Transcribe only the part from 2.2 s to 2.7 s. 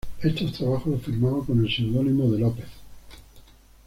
de López.